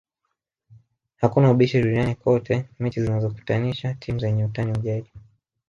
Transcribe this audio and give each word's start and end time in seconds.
Hakuna 1.17 1.51
ubishi 1.51 1.81
duniani 1.81 2.15
kote 2.15 2.65
mechi 2.79 3.01
zinazokutanisha 3.01 3.93
timu 3.93 4.19
zenye 4.19 4.45
utani 4.45 4.71
wa 4.71 4.77
jadi 4.77 5.11